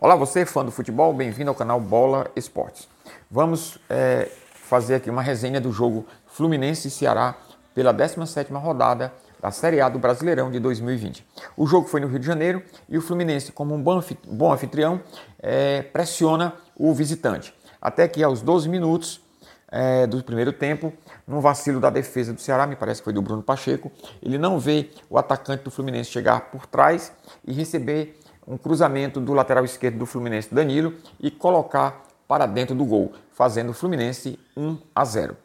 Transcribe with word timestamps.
Olá, 0.00 0.14
você 0.14 0.46
fã 0.46 0.64
do 0.64 0.70
futebol, 0.70 1.12
bem-vindo 1.12 1.50
ao 1.50 1.56
canal 1.56 1.80
Bola 1.80 2.30
Esportes. 2.36 2.88
Vamos 3.28 3.80
é, 3.90 4.30
fazer 4.54 4.94
aqui 4.94 5.10
uma 5.10 5.22
resenha 5.22 5.60
do 5.60 5.72
jogo 5.72 6.06
Fluminense 6.28 6.86
e 6.86 6.90
Ceará 6.90 7.34
pela 7.74 7.92
17ª 7.92 8.62
rodada 8.62 9.12
da 9.42 9.50
Série 9.50 9.80
A 9.80 9.88
do 9.88 9.98
Brasileirão 9.98 10.52
de 10.52 10.60
2020. 10.60 11.26
O 11.56 11.66
jogo 11.66 11.88
foi 11.88 12.00
no 12.00 12.06
Rio 12.06 12.20
de 12.20 12.26
Janeiro 12.26 12.62
e 12.88 12.96
o 12.96 13.02
Fluminense, 13.02 13.50
como 13.50 13.74
um 13.74 13.82
bom 13.82 14.52
anfitrião, 14.52 15.00
é, 15.40 15.82
pressiona 15.82 16.54
o 16.76 16.94
visitante. 16.94 17.52
Até 17.82 18.06
que 18.06 18.22
aos 18.22 18.40
12 18.40 18.68
minutos 18.68 19.20
é, 19.68 20.06
do 20.06 20.22
primeiro 20.22 20.52
tempo, 20.52 20.92
num 21.26 21.40
vacilo 21.40 21.80
da 21.80 21.90
defesa 21.90 22.32
do 22.32 22.40
Ceará, 22.40 22.68
me 22.68 22.76
parece 22.76 23.00
que 23.00 23.04
foi 23.04 23.12
do 23.12 23.20
Bruno 23.20 23.42
Pacheco, 23.42 23.90
ele 24.22 24.38
não 24.38 24.60
vê 24.60 24.90
o 25.10 25.18
atacante 25.18 25.64
do 25.64 25.72
Fluminense 25.72 26.08
chegar 26.08 26.52
por 26.52 26.66
trás 26.66 27.12
e 27.44 27.52
receber 27.52 28.16
um 28.48 28.56
cruzamento 28.56 29.20
do 29.20 29.34
lateral 29.34 29.64
esquerdo 29.64 29.98
do 29.98 30.06
Fluminense, 30.06 30.52
Danilo, 30.52 30.94
e 31.20 31.30
colocar 31.30 32.02
para 32.26 32.46
dentro 32.46 32.74
do 32.74 32.84
gol, 32.84 33.12
fazendo 33.32 33.70
o 33.70 33.74
Fluminense 33.74 34.38
1 34.56 34.78
a 34.94 35.04
0. 35.04 35.36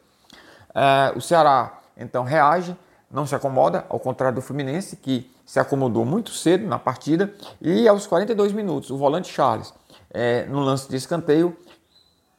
É, 0.74 1.12
o 1.14 1.20
Ceará 1.20 1.80
então 1.96 2.24
reage, 2.24 2.76
não 3.10 3.26
se 3.26 3.34
acomoda, 3.34 3.84
ao 3.88 4.00
contrário 4.00 4.36
do 4.36 4.42
Fluminense, 4.42 4.96
que 4.96 5.30
se 5.44 5.60
acomodou 5.60 6.04
muito 6.04 6.30
cedo 6.30 6.66
na 6.66 6.78
partida, 6.78 7.32
e 7.60 7.86
aos 7.86 8.06
42 8.06 8.52
minutos, 8.52 8.90
o 8.90 8.96
volante 8.96 9.30
Charles, 9.30 9.72
é, 10.10 10.46
no 10.46 10.60
lance 10.60 10.88
de 10.88 10.96
escanteio, 10.96 11.56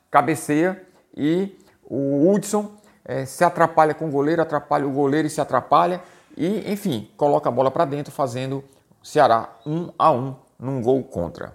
cabeceia 0.09 0.81
e 1.15 1.57
o 1.83 2.31
Hudson 2.31 2.71
é, 3.05 3.25
se 3.25 3.43
atrapalha 3.43 3.93
com 3.93 4.07
o 4.07 4.11
goleiro, 4.11 4.41
atrapalha 4.41 4.87
o 4.87 4.91
goleiro 4.91 5.27
e 5.27 5.29
se 5.29 5.39
atrapalha, 5.39 6.01
e 6.35 6.71
enfim, 6.71 7.09
coloca 7.15 7.47
a 7.47 7.51
bola 7.51 7.69
para 7.69 7.85
dentro, 7.85 8.11
fazendo 8.11 8.63
Ceará 9.03 9.49
1 9.65 9.91
a 9.97 10.11
1 10.11 10.44
num 10.59 10.81
gol 10.81 11.03
contra. 11.03 11.53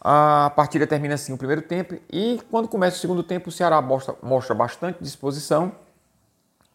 A 0.00 0.52
partida 0.54 0.86
termina 0.86 1.14
assim 1.14 1.32
o 1.32 1.38
primeiro 1.38 1.62
tempo 1.62 1.94
e 2.12 2.38
quando 2.50 2.68
começa 2.68 2.96
o 2.96 3.00
segundo 3.00 3.22
tempo 3.22 3.48
o 3.48 3.52
Ceará 3.52 3.80
mostra, 3.80 4.14
mostra 4.22 4.54
bastante 4.54 4.98
disposição 5.00 5.72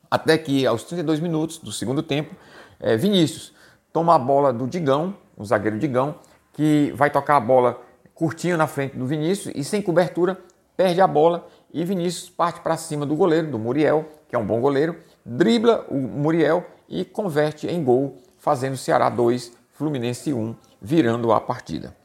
até 0.09 0.35
que 0.37 0.65
aos 0.65 0.83
32 0.83 1.19
minutos 1.19 1.59
do 1.59 1.71
segundo 1.71 2.01
tempo 2.01 2.35
é, 2.79 2.97
Vinícius 2.97 3.53
toma 3.93 4.15
a 4.15 4.19
bola 4.19 4.51
do 4.51 4.65
Digão, 4.65 5.15
o 5.37 5.45
zagueiro 5.45 5.77
Digão, 5.77 6.15
que 6.53 6.91
vai 6.95 7.11
tocar 7.11 7.37
a 7.37 7.39
bola 7.39 7.79
curtinho 8.15 8.57
na 8.57 8.65
frente 8.65 8.97
do 8.97 9.05
Vinícius 9.05 9.53
e 9.55 9.63
sem 9.63 9.81
cobertura 9.81 10.39
perde 10.75 10.99
a 10.99 11.07
bola 11.07 11.47
e 11.71 11.85
Vinícius 11.85 12.29
parte 12.29 12.61
para 12.61 12.77
cima 12.77 13.05
do 13.05 13.15
goleiro, 13.15 13.51
do 13.51 13.59
Muriel, 13.59 14.05
que 14.27 14.35
é 14.35 14.39
um 14.39 14.45
bom 14.45 14.59
goleiro, 14.59 14.97
dribla 15.23 15.85
o 15.89 15.97
Muriel 15.97 16.65
e 16.87 17.05
converte 17.05 17.67
em 17.67 17.83
gol, 17.83 18.17
fazendo 18.39 18.75
Ceará 18.75 19.07
2, 19.09 19.51
Fluminense 19.73 20.33
1 20.33 20.55
virando 20.81 21.31
a 21.31 21.41
partida. 21.41 21.95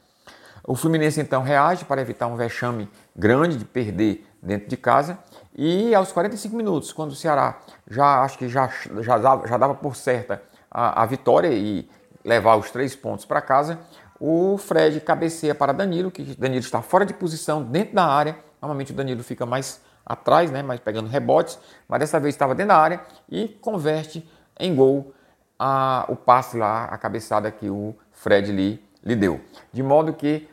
O 0.67 0.75
Fluminense 0.75 1.21
então 1.21 1.43
reage 1.43 1.85
para 1.85 2.01
evitar 2.01 2.27
um 2.27 2.35
vexame 2.35 2.89
grande 3.15 3.57
de 3.57 3.65
perder 3.65 4.25
dentro 4.41 4.67
de 4.67 4.75
casa 4.75 5.17
e 5.55 5.93
aos 5.93 6.11
45 6.11 6.55
minutos, 6.55 6.91
quando 6.91 7.11
o 7.11 7.15
Ceará 7.15 7.59
já 7.89 8.23
acho 8.23 8.37
que 8.37 8.49
já, 8.49 8.69
já, 9.01 9.17
dava, 9.17 9.47
já 9.47 9.57
dava 9.57 9.75
por 9.75 9.95
certa 9.95 10.41
a, 10.69 11.03
a 11.03 11.05
vitória 11.05 11.49
e 11.49 11.87
levar 12.23 12.55
os 12.55 12.71
três 12.71 12.95
pontos 12.95 13.25
para 13.25 13.41
casa, 13.41 13.79
o 14.19 14.57
Fred 14.57 14.99
cabeceia 15.01 15.53
para 15.53 15.71
Danilo, 15.71 16.11
que 16.11 16.23
Danilo 16.35 16.61
está 16.61 16.81
fora 16.81 17.05
de 17.05 17.13
posição 17.13 17.63
dentro 17.63 17.95
da 17.95 18.05
área. 18.05 18.37
Normalmente 18.61 18.91
o 18.91 18.95
Danilo 18.95 19.23
fica 19.23 19.45
mais 19.45 19.79
atrás, 20.05 20.51
né, 20.51 20.61
mais 20.61 20.79
pegando 20.79 21.07
rebotes, 21.07 21.57
mas 21.87 21.99
dessa 21.99 22.19
vez 22.19 22.35
estava 22.35 22.53
dentro 22.53 22.69
da 22.69 22.77
área 22.77 23.01
e 23.29 23.47
converte 23.47 24.27
em 24.59 24.75
gol 24.75 25.13
a, 25.57 26.05
o 26.09 26.15
passe 26.15 26.57
lá, 26.57 26.85
a 26.85 26.97
cabeçada 26.97 27.51
que 27.51 27.69
o 27.69 27.95
Fred 28.11 28.51
lhe, 28.51 28.83
lhe 29.03 29.15
deu. 29.15 29.39
De 29.71 29.81
modo 29.81 30.13
que 30.13 30.47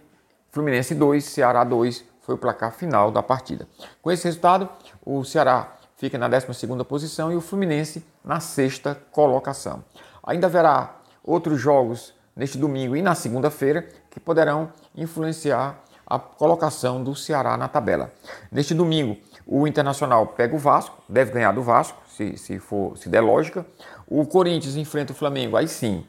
Fluminense 0.51 0.95
2, 0.95 1.25
Ceará 1.25 1.65
2 1.65 2.05
foi 2.21 2.35
o 2.35 2.39
placar 2.39 2.73
final 2.73 3.11
da 3.11 3.23
partida. 3.23 3.67
Com 4.01 4.11
esse 4.11 4.25
resultado, 4.25 4.69
o 5.05 5.25
Ceará 5.25 5.73
fica 5.97 6.19
na 6.19 6.29
12 6.29 6.47
posição 6.89 7.33
e 7.33 7.37
o 7.37 7.41
Fluminense 7.41 8.05
na 8.25 8.41
sexta 8.41 8.95
colocação. 9.11 9.85
Ainda 10.23 10.47
haverá 10.47 10.97
outros 11.25 11.61
jogos 11.61 12.15
neste 12.35 12.59
domingo 12.59 12.97
e 12.97 13.03
na 13.03 13.15
segunda-feira 13.15 13.89
que 14.11 14.21
poderão 14.21 14.73
influenciar 14.95 15.83
a 16.07 16.19
colocação 16.19 17.03
do 17.03 17.15
Ceará 17.15 17.57
na 17.57 17.69
tabela. 17.69 18.13
Neste 18.51 18.75
domingo, 18.75 19.17
o 19.55 19.67
Internacional 19.67 20.29
pega 20.29 20.57
o 20.57 20.59
Vasco, 20.59 20.97
deve 21.07 21.31
ganhar 21.31 21.53
do 21.53 21.63
Vasco, 21.63 22.01
se, 22.09 22.39
se, 22.39 22.59
for, 22.59 22.97
se 22.97 23.11
der 23.11 23.21
lógica. 23.21 23.67
O 24.09 24.25
Corinthians 24.25 24.77
enfrenta 24.77 25.13
o 25.13 25.15
Flamengo, 25.15 25.59
aí 25.59 25.69
sim, 25.69 26.07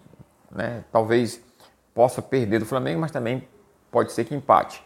né? 0.49 0.85
talvez 0.93 1.41
possa 1.93 2.21
perder 2.21 2.59
do 2.59 2.65
Flamengo, 2.65 3.01
mas 3.01 3.11
também 3.11 3.45
pode 3.91 4.13
ser 4.13 4.23
que 4.23 4.33
empate. 4.33 4.81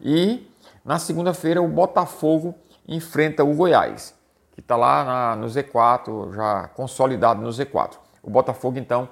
E 0.00 0.50
na 0.82 0.98
segunda-feira 0.98 1.60
o 1.60 1.68
Botafogo 1.68 2.54
enfrenta 2.88 3.44
o 3.44 3.54
Goiás, 3.54 4.14
que 4.52 4.60
está 4.60 4.76
lá 4.76 5.04
na, 5.04 5.36
no 5.36 5.46
Z4, 5.46 6.32
já 6.32 6.68
consolidado 6.68 7.42
no 7.42 7.50
Z4. 7.50 7.98
O 8.22 8.30
Botafogo 8.30 8.78
então 8.78 9.10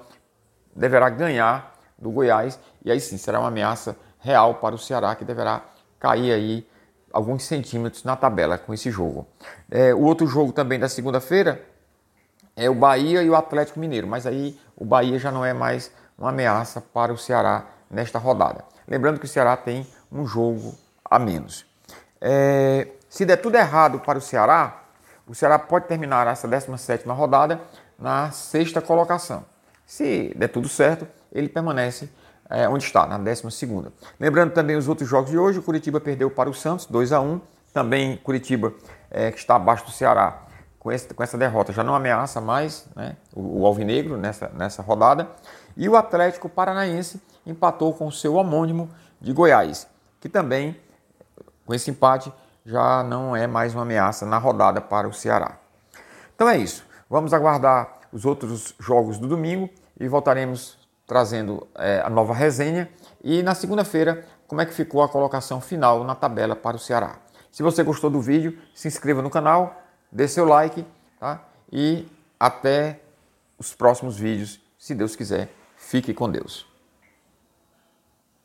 deverá 0.75 1.11
ganhar 1.11 1.75
do 1.95 2.09
Goiás 2.09 2.59
e 2.83 2.91
aí 2.91 2.99
sim 2.99 3.19
será 3.19 3.39
uma 3.39 3.49
ameaça 3.49 3.95
real 4.17 4.55
para 4.55 4.73
o 4.73 4.79
Ceará 4.79 5.13
que 5.13 5.23
deverá 5.23 5.61
cair 5.99 6.31
aí 6.31 6.67
alguns 7.11 7.43
centímetros 7.43 8.03
na 8.03 8.15
tabela 8.15 8.57
com 8.57 8.73
esse 8.73 8.91
jogo. 8.91 9.27
É, 9.69 9.93
o 9.93 10.01
outro 10.01 10.27
jogo 10.27 10.51
também 10.51 10.79
da 10.79 10.89
segunda-feira 10.89 11.63
é 12.55 12.69
o 12.69 12.75
Bahia 12.75 13.23
e 13.23 13.29
o 13.29 13.35
Atlético 13.35 13.79
Mineiro, 13.79 14.07
mas 14.07 14.25
aí 14.25 14.59
o 14.75 14.85
Bahia 14.85 15.17
já 15.17 15.31
não 15.31 15.45
é 15.45 15.53
mais 15.53 15.91
uma 16.17 16.29
ameaça 16.29 16.81
para 16.81 17.13
o 17.13 17.17
Ceará 17.17 17.65
nesta 17.89 18.19
rodada. 18.19 18.63
Lembrando 18.87 19.19
que 19.19 19.25
o 19.25 19.29
Ceará 19.29 19.55
tem 19.55 19.87
um 20.11 20.25
jogo 20.25 20.75
a 21.03 21.17
menos. 21.17 21.65
É, 22.19 22.87
se 23.07 23.25
der 23.25 23.37
tudo 23.37 23.55
errado 23.55 23.99
para 23.99 24.17
o 24.17 24.21
Ceará, 24.21 24.83
o 25.27 25.33
Ceará 25.33 25.57
pode 25.57 25.87
terminar 25.87 26.27
essa 26.27 26.47
17 26.47 27.07
rodada 27.07 27.61
na 27.97 28.31
sexta 28.31 28.81
colocação. 28.81 29.45
Se 29.85 30.33
der 30.35 30.49
tudo 30.49 30.67
certo, 30.67 31.07
ele 31.31 31.49
permanece 31.49 32.09
é, 32.49 32.67
onde 32.67 32.83
está, 32.83 33.05
na 33.05 33.17
12. 33.17 33.43
Lembrando 34.19 34.53
também 34.53 34.75
os 34.75 34.87
outros 34.87 35.07
jogos 35.07 35.29
de 35.29 35.37
hoje, 35.37 35.59
o 35.59 35.63
Curitiba 35.63 36.01
perdeu 36.01 36.31
para 36.31 36.49
o 36.49 36.53
Santos, 36.53 36.85
2 36.87 37.11
a 37.13 37.21
1 37.21 37.39
Também 37.71 38.17
Curitiba, 38.17 38.73
é, 39.11 39.31
que 39.31 39.37
está 39.37 39.55
abaixo 39.55 39.85
do 39.85 39.91
Ceará, 39.91 40.41
com, 40.79 40.91
esse, 40.91 41.13
com 41.13 41.21
essa 41.21 41.37
derrota, 41.37 41.71
já 41.71 41.83
não 41.83 41.93
ameaça 41.93 42.41
mais 42.41 42.87
né, 42.95 43.15
o, 43.35 43.61
o 43.61 43.65
Alvinegro 43.67 44.17
nessa, 44.17 44.49
nessa 44.49 44.81
rodada. 44.81 45.29
E 45.77 45.87
o 45.87 45.95
Atlético 45.95 46.49
Paranaense 46.49 47.21
empatou 47.45 47.93
com 47.93 48.07
o 48.07 48.11
seu 48.11 48.33
homônimo 48.35 48.89
de 49.21 49.31
Goiás, 49.31 49.87
que 50.19 50.27
também, 50.27 50.75
com 51.65 51.73
esse 51.73 51.91
empate, 51.91 52.33
já 52.65 53.03
não 53.03 53.35
é 53.35 53.45
mais 53.45 53.73
uma 53.73 53.83
ameaça 53.83 54.25
na 54.25 54.37
rodada 54.37 54.81
para 54.81 55.07
o 55.07 55.13
Ceará. 55.13 55.57
Então 56.35 56.49
é 56.49 56.57
isso. 56.57 56.83
Vamos 57.09 57.33
aguardar 57.33 57.99
os 58.11 58.25
outros 58.25 58.73
jogos 58.79 59.17
do 59.17 59.27
domingo 59.27 59.69
e 59.99 60.07
voltaremos 60.07 60.78
trazendo 61.09 61.67
é, 61.75 62.01
a 62.05 62.09
nova 62.09 62.35
resenha. 62.35 62.87
E 63.23 63.41
na 63.41 63.55
segunda-feira, 63.55 64.23
como 64.47 64.61
é 64.61 64.65
que 64.65 64.73
ficou 64.73 65.01
a 65.01 65.09
colocação 65.09 65.59
final 65.59 66.03
na 66.03 66.13
tabela 66.13 66.55
para 66.55 66.77
o 66.77 66.79
Ceará. 66.79 67.15
Se 67.51 67.63
você 67.63 67.83
gostou 67.83 68.11
do 68.11 68.21
vídeo, 68.21 68.59
se 68.75 68.87
inscreva 68.87 69.19
no 69.19 69.29
canal, 69.29 69.81
dê 70.11 70.27
seu 70.27 70.45
like 70.45 70.85
tá? 71.19 71.43
e 71.71 72.07
até 72.39 72.99
os 73.57 73.73
próximos 73.73 74.17
vídeos, 74.17 74.61
se 74.77 74.93
Deus 74.93 75.15
quiser. 75.15 75.49
Fique 75.75 76.13
com 76.13 76.29
Deus. 76.29 76.68